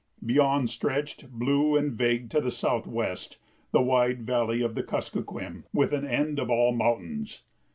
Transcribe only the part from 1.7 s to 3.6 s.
and vague to the southwest,